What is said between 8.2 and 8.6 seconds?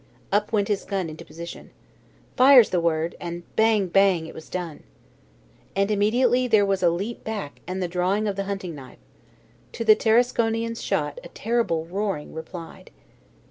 of the